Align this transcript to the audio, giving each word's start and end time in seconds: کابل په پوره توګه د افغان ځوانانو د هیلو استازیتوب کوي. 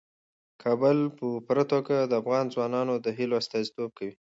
کابل 0.63 0.97
په 1.17 1.27
پوره 1.45 1.63
توګه 1.73 1.95
د 2.05 2.13
افغان 2.21 2.45
ځوانانو 2.53 2.93
د 3.05 3.07
هیلو 3.17 3.39
استازیتوب 3.41 3.89
کوي. 3.97 4.15